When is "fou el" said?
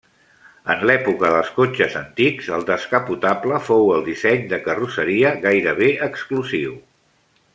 3.67-4.03